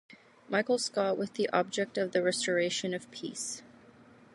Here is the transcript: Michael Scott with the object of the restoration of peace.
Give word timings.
Michael 0.49 0.79
Scott 0.79 1.15
with 1.15 1.35
the 1.35 1.47
object 1.51 1.95
of 1.95 2.11
the 2.11 2.23
restoration 2.23 2.95
of 2.95 3.11
peace. 3.11 3.61